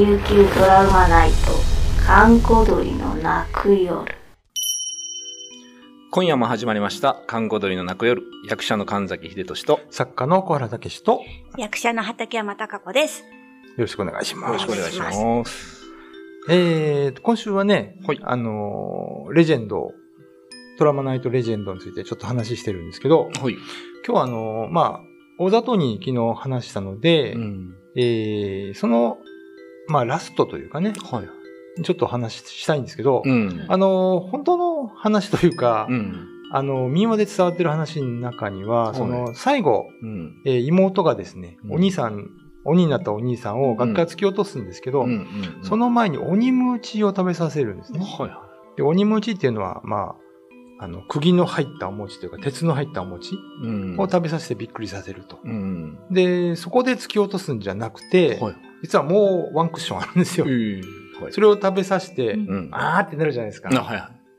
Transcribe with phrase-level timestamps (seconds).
[0.00, 1.36] 琉球ドラマナイト
[2.06, 4.02] 閑古鳥の泣く夜
[6.10, 11.20] 今夜も始まりました、看護鳥の泣く夜、役者の神崎秀俊と、よ作家の小原武史と、よ
[11.58, 13.24] 役者の畠山貴子です。
[13.76, 14.52] ろしくお願いします。
[14.54, 15.82] ろしくお願いします。
[16.48, 19.92] えーと、今週はね、はいあのーレジェンド、
[20.78, 23.52] ドラマナイトレジェンドについてちょっと話してるんですけど、はい。
[23.52, 23.52] 今
[24.06, 25.00] 日はあのーまあ、
[25.38, 27.74] 大里に昨日話したので、うん。
[27.96, 29.18] えーその、
[29.90, 31.82] まあ、ラストというかね、はい。
[31.82, 33.66] ちょっと話したいんですけど、うん。
[33.68, 36.26] あのー本当の話というか、うん。
[36.52, 40.42] あの、民話で伝わってる話の中には、はいその、最後、うん。
[40.44, 42.28] えー妹がですね、うんお兄さん、
[42.64, 45.26] 鬼になったお兄さんを学校突き落とすんですけど、うん。
[45.62, 48.00] そ、の前に鬼ムーチを食べさせるんですね。
[48.00, 48.46] はいは
[48.76, 50.16] で鬼ムーチっていうのは、ま
[50.80, 53.34] あ、あの、釘の入ったお餅というか、鉄の入ったお餅
[53.98, 55.38] を食べさせてびっくりさせると。
[55.44, 55.98] うん。
[56.10, 58.69] で、そこで突き落とすんじゃなくて、はい。
[58.82, 60.46] 実はもうワンクッションあるんですよ。
[60.46, 61.32] はい。
[61.32, 62.68] それを食べさせて、うん。
[62.72, 63.70] あーってなるじゃないですか。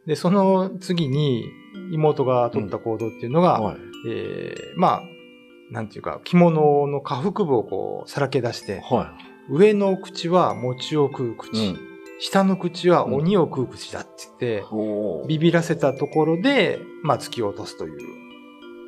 [0.05, 1.45] で、その次に
[1.91, 3.63] 妹が取った行動っていうのが、い。
[3.63, 3.77] はい。
[4.07, 5.01] えーまあ、
[5.71, 9.15] なんていうか、着物の下腹部をこう、さらけ出して、は
[9.49, 11.69] 上の口は餅を食う口、い。
[11.69, 11.79] うん。
[12.19, 18.20] 下の口は鬼を食う口だって言って、おビビらせたところで、まあ、突き落とすという、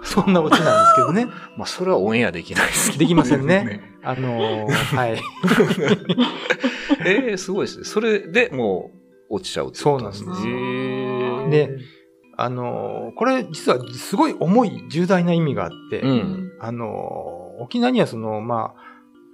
[0.04, 1.26] そんなオチなんですけどね。
[1.58, 3.82] まあ、それはオンエアできないですけどできませんね。
[4.04, 5.22] あのー はい。
[7.06, 7.86] ええ、すごいですね。
[7.86, 8.92] それでも
[9.30, 10.36] う落ちちゃうってことですね。
[10.36, 11.78] そうなんで、
[12.38, 16.52] あのーこれ実はすごい重い重大な意味があって、うん。
[16.60, 18.84] あのー沖縄にはその、まあ、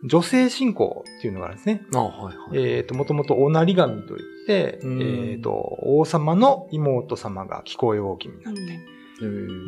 [0.04, 1.82] 女性信仰っていうのがあるんですね。
[1.94, 2.58] あ、はいはい。
[2.58, 5.52] えっ、と、もともとおなり神といって、うんえっ、と、
[5.84, 8.99] 王様の妹様が聞こえ大きになって、うん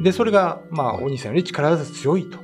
[0.03, 2.39] で、それ、が、まあ、はいお兄さんより力が強いと。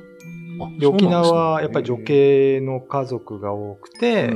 [0.60, 4.30] あで、沖縄はやっぱり女系の家族が多くて、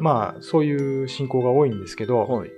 [0.00, 2.50] まあ、そういう信仰が多いんですけど、はい。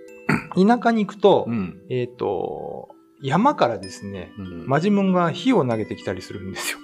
[0.55, 1.81] 田舎に行くと、うん。
[1.91, 2.89] えっ、と、
[3.23, 6.79] 山からですね、うんマジムンが火を投げてきたりするんですよ。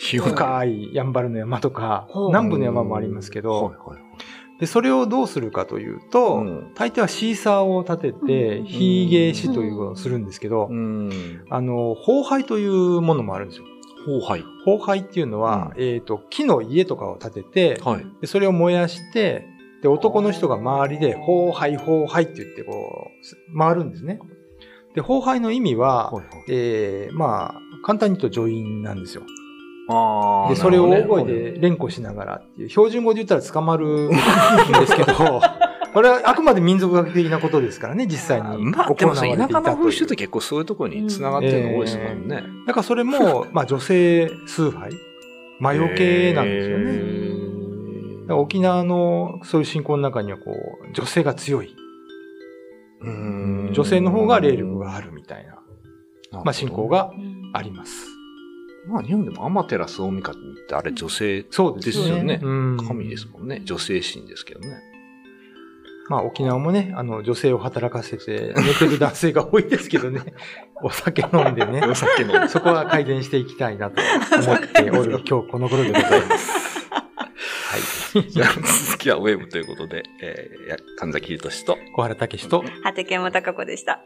[0.00, 3.74] 深いやんばるの山とか、南部の山もありますけど、
[4.60, 11.44] で、それをどうするかというと、うん大抵はシーサーを立てて、うん火芸師というのをするんですけど、うん。
[11.50, 13.64] あの、崩廃というものもあるんですよ。
[14.06, 14.44] ほうはい。
[14.64, 18.06] 崩廃っていうのは、えっ、と、木の家とかを建てて、はい。
[18.20, 19.46] でそれを燃やして、
[19.82, 23.10] で、男の人が周りで、崩廃、崩廃って言って、こ
[23.54, 24.20] う、回るんですね。
[24.94, 29.22] で、崩廃の意味は、はいえーまあ、簡単に言うと助韻なんですよ。
[29.88, 34.16] あで、それを大声でで連呼しながらっていう、標準語で言ったら捕まるんで
[34.86, 35.40] すけど、
[35.92, 42.42] これはあくまで民族学的なことですからね、実際にまあ、でもさ、田舎の風習って結構そういうところに繋がってるの多いですもんね。
[42.66, 44.92] だからそれも、 まあ女性崇拝
[45.58, 46.84] 魔除けなんですよね。
[46.86, 51.74] へだから沖縄のそういう信仰の中にはこう、女性が強い。
[53.02, 55.54] ー女性の方が霊力があるみたいな、
[56.44, 57.12] まあ信仰が
[57.52, 58.06] あります。
[58.86, 60.22] まあ、日本でもアマテラス大神っ
[60.66, 62.18] てあれ女性そうでですすよね。
[62.18, 62.40] よね。
[62.42, 63.60] うん神ですもんね。
[63.64, 64.80] 女性神ですけどね。
[66.08, 70.22] まあ沖縄もね、あの女性を働かせて寝てる男性が多いですけどね。
[70.82, 71.82] お酒飲んでね。
[71.86, 72.48] お酒の。
[72.48, 74.00] そこは改善していきたいなと
[74.42, 76.88] 思っておる今日この頃でございます。
[76.90, 78.28] はい。
[78.28, 84.02] じゃあ、続きはウェブということで、えー、や神崎秀俊と、小原武史と、畠山貴子でした。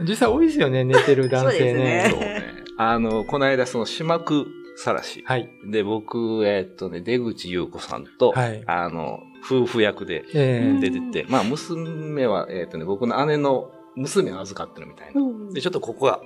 [0.00, 2.10] 実際多いですよね、寝てる男性ね。
[2.10, 2.49] そうですねそうね。
[2.82, 5.22] あの、この間、その、島区さらし。
[5.26, 5.50] はい。
[5.66, 15.20] で、僕、えーっとね、出口優子さんと、はいあの、夫婦役でえー出てて、まあ、娘は、えーっとね、僕の姉の娘を預かってるみたいな。
[15.52, 16.22] で、ちょっとここが、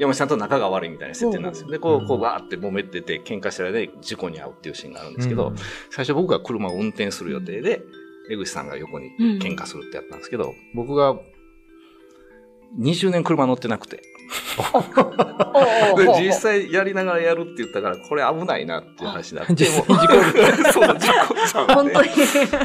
[0.00, 1.70] 山下さんと仲が悪いみたいな設定なんですよ。
[1.70, 5.56] で、こう、こう、わーって揉めてて、喧嘩してる間に事故に遭うっていうシーンがあるんですけど、うん
[5.90, 7.82] 最初僕が車を運転する予定で、
[8.30, 9.10] 出口さんが横に
[9.42, 11.16] 喧嘩するってやったんですけど、僕が
[12.78, 14.00] 20年車乗ってなくて、
[15.96, 20.02] で実際やりながらやるって言ったから、これ危ないなっていう話になって、実事故る。
[20.72, 22.08] そう、事故さん本当に。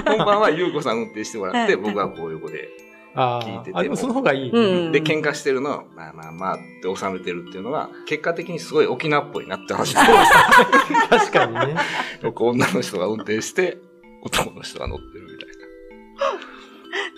[0.05, 2.69] 本番は優子さん運転してもらって、はい僕はこう横で。
[3.13, 4.49] あ聞いててでもその方がいい。
[4.49, 9.99] うんで、喧嘩してるのを、まあまあまあって収めてるっていうのが、結果的にすごい沖縄っぽいなって話で
[11.09, 11.75] 確かにね。
[12.23, 13.77] 僕女の人が運転して、
[14.23, 15.51] 男の人が乗ってるみたい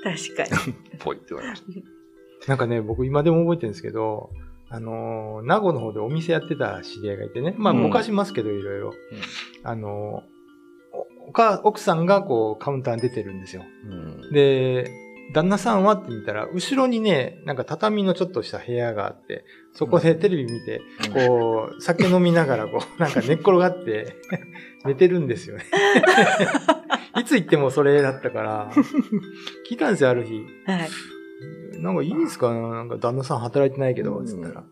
[0.03, 0.49] 確かに。
[0.51, 0.57] な、
[0.99, 2.02] ぽいって言われました。
[2.47, 4.29] なんかね、僕今でも覚えてるんですけど、
[4.69, 7.53] あのー名護の方でお店やってた知り合いがいてね。
[7.57, 8.93] まあ、うん昔ますけど、いろいろ。
[9.63, 10.33] あのー
[11.25, 13.63] おおか奥さんがこうカウンターに出てるんですよ。
[13.85, 13.87] う
[14.29, 14.91] んで、
[15.33, 20.81] 旦那さんはって見たら、後ろにね、なんか畳のちょっとした部屋があって、そこでテレビ見て、
[21.13, 24.15] こう、酒飲みながら、こう、なんか寝っ転がって、
[24.85, 25.63] 寝てるんですよね。
[27.17, 28.71] いつ行ってもそれだったから、
[29.69, 30.43] 聞いたんですよ、ある日。
[30.65, 30.89] はい。
[31.79, 32.53] なんかいいんですか？
[32.53, 34.63] なんか旦那さん働いてないけど、つったら。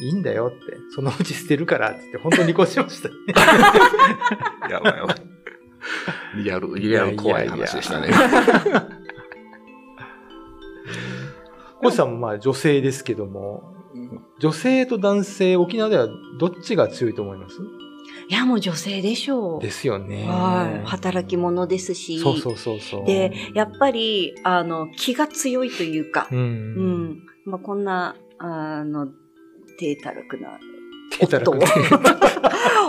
[0.00, 0.56] いいんだよって。
[0.94, 3.14] そのうち捨てるからって言って、本当に離婚しましたね。
[4.70, 5.16] やばいやばい。
[6.42, 8.08] リアル、リアル怖い話でしたね。
[11.80, 13.74] コシさんもまあ女性ですけども、
[14.40, 16.08] 女性と男性、沖縄では
[16.40, 17.56] どっちが強いと思います？
[18.28, 19.60] いや、もう女性でしょう。
[19.60, 20.26] ですよね。
[20.26, 20.86] はい。
[20.86, 22.18] 働き者ですし。
[22.18, 23.06] そうそうそうそう。
[23.06, 26.34] で、やっぱり、あの、気が強いというか、う。
[26.34, 27.26] うんん。
[27.44, 29.08] まあ、こんな、あの、
[29.78, 30.58] 低たらくな
[31.20, 31.58] 夫を、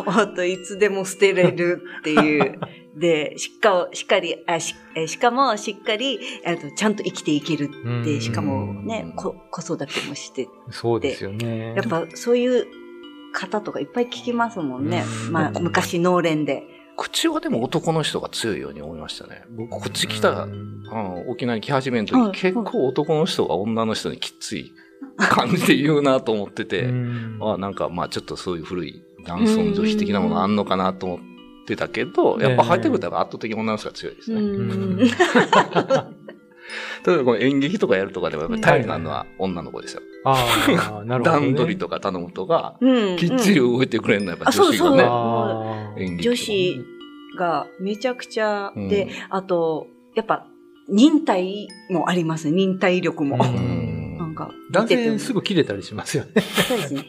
[0.05, 2.59] 夫いつでも捨てれるっていう。
[2.95, 7.75] で、しっか、しっかり、あしえしかもしっかり、あとちゃんと生きていけるって、
[8.13, 11.73] うんしかもね、こ子育てもして、そうですよね。
[11.75, 12.67] やっぱそういう
[13.35, 15.03] 方とかいっぱい聞きますもんね。
[15.27, 16.63] うんまあ、昔農連で。
[16.97, 19.43] 口はでも男の人が強いように思いましたね。
[19.49, 24.71] 僕、こっち来た、うんうん沖縄に来始めるはい時、結構男の人が女の人にきつい
[25.17, 31.19] 感じで言うなと思ってて、うんあなんかまあちょっとそういう古い男尊女卑的なものあんのかなと思っ
[31.67, 34.41] てたけど、やっぱ入ってくると圧倒的に女の人が強いですうね。
[34.41, 34.97] ん。
[37.05, 40.01] 例えばこの演劇とかやるとかでもやっぱり頼りなのは女の子ですよ。
[40.25, 41.47] ああ、 なるほど、ね。
[41.47, 45.09] 段取りとか頼むとか、うんきっちり動いてくれるのはやっぱあそうそう女子がね。
[45.09, 46.85] あー演劇とか女子
[47.37, 50.47] がめちゃくちゃうんで、あと、やっぱ、
[50.87, 52.49] 忍耐もあります。
[52.49, 53.37] 忍耐力も。
[53.37, 53.45] な
[54.25, 56.41] んか、男性すぐ切れたりしますよね。
[56.67, 57.05] そうですね。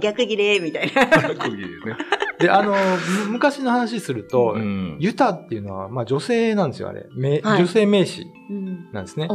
[0.00, 1.06] 逆切れみたいな。
[1.06, 1.96] 区切りでね
[2.38, 7.06] で、あの、む昔の話すると、うんユタっていうのは、まあ女性なんですよ、あれ。
[7.14, 9.28] 名はい女性名詞うんなんですね。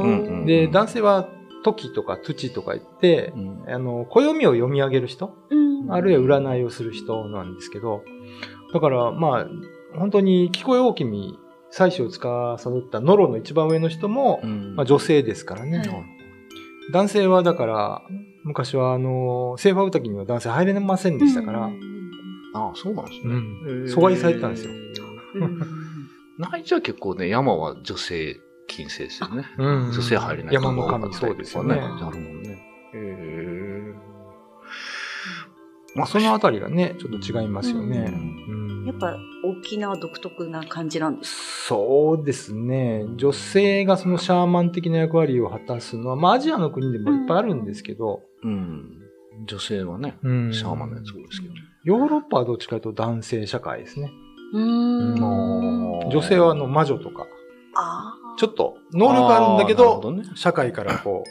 [0.45, 1.27] で、男性は
[1.66, 3.64] 時とか土とか言って、うん。
[3.68, 5.56] あの、暦を読み上げる人、う
[5.88, 5.92] ん。
[5.92, 8.04] あるいは占いをする人なんですけど、
[8.72, 9.48] だから、まあ、
[9.98, 11.40] 本当に聞こえ大きに
[11.72, 14.76] 妻子を司ったノロの一番上の人も、うん。
[14.76, 15.80] まあ女性ですからね。
[15.80, 15.90] はい。
[16.94, 18.02] 男性はだから、
[18.44, 21.80] 昔はあの、セーファー歌には男性入れませんでしたから、うん。
[22.54, 23.34] ああ、そうなんですね。
[23.34, 23.86] うん。
[23.86, 24.72] 阻害されてたんですよ。
[25.36, 25.60] うん。
[26.38, 29.46] ナイジは結構ね、山は女性禁制ですよね。
[29.58, 31.76] うん女性入れない山の神、そうですよね。
[31.76, 32.50] あるもんね。
[32.94, 33.66] へえ。
[35.96, 38.14] まあ、そのあたりがね、ちょっと違いますよね。
[38.86, 43.06] やっぱ、沖縄独特な感じなんですそうですね。
[43.16, 49.02] 女性がそのシャーマン的な役割を果たすのは、まあ、アジアの国でもいっぱいあるんですけど、うん。
[49.48, 51.62] 女性はね、うんシャーマンのやつ多いですけどね。
[51.84, 54.12] ヨーロッパはどっちかというと男性社会ですね。
[54.54, 56.10] うーん。
[56.10, 57.26] 女性はあの魔女とか、
[57.76, 58.25] ああ。
[58.38, 60.24] ちょっと能力あるんだけど、どね。
[60.36, 61.24] 社会からこ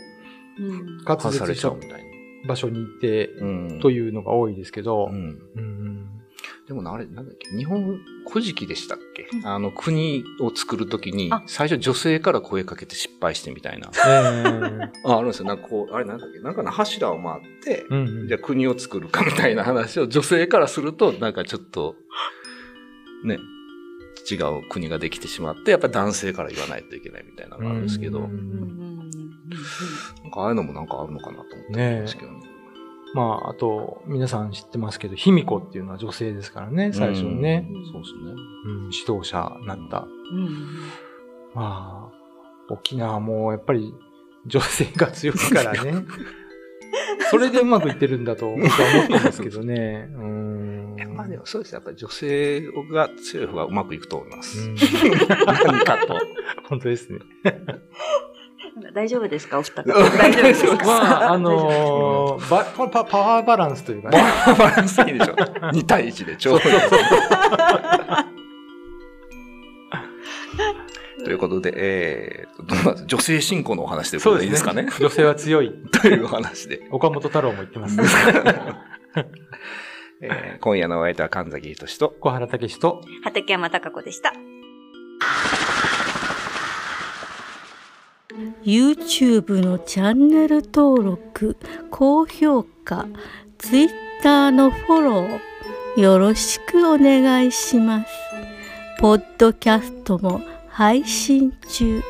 [0.59, 2.15] う滑され舌したちゃうみたいに。
[2.47, 3.81] 場所に行って、うん。
[3.81, 5.39] というのが多いですけど、うん。
[5.56, 6.06] うん。
[6.67, 7.99] でもなあれ、なんだっけ、日本
[8.29, 9.47] 古事記でしたっけ、うん。
[9.47, 13.91] あの、国を作るときにあ、最初女性から声かけて失敗してみたいな。
[13.95, 15.47] えー あ、あるんですよ。
[15.47, 18.29] なんかこう、あれなんだっけ、なんかの柱を回って、うんうん。
[18.29, 21.97] じゃあ国を作るかみたいな話を女性からすると、なんかちょっと、
[23.25, 23.39] ね、
[24.31, 28.31] 違う国ができてしまって、やっぱり男性から言わないといけないみたいなのがあるんですけど、うなん
[30.31, 32.41] かああいうのもなんかあるのかなと思ってるんですけどね。
[33.15, 38.32] まあ、あと、皆さん知ってますけど、卑弥呼っていうのは女性ですからね、最初にね、うんそうですね。
[38.67, 39.99] うん指導者になった。
[40.32, 40.49] うん
[41.55, 43.94] まあ、沖縄もやっぱり
[44.46, 46.05] 女性が強いからね。
[47.31, 50.08] それでうまくいってるんだと僕は思ってますけどね。
[50.13, 50.74] うん。
[51.15, 51.77] まあでもそうですね。
[51.77, 54.59] やっぱり女性が強い方がうまくいくと思います。
[54.69, 56.19] うん何かと。
[56.69, 57.19] 本当ですね。
[58.93, 59.59] 大丈夫ですか？
[59.59, 59.93] お二方。
[59.93, 60.85] 大丈夫ですか？
[60.85, 64.25] まあ、あのーバパパパワーバランスというかバね。
[64.77, 65.35] ランスいいでしょ。
[65.35, 66.77] 2対1でちょうどいい。
[71.25, 74.89] ということで、えーと、どうなんです女性信仰のお話ということでいいですかね。
[75.01, 75.73] 女性は強い。
[76.03, 77.97] というお話で、岡本太郎も言ってます。
[80.27, 84.33] えー今夜のお相手は神崎仁と、小原武史と、畠山貴子でした。
[88.65, 91.57] YouTube のチャンネル登録
[91.91, 93.07] 高評価
[93.59, 98.07] Twitter のフォローよろしくお願いします
[98.99, 102.03] ポッドキャストも配信中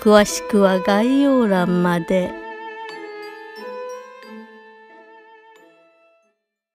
[0.00, 2.39] 詳しくは概要欄まで。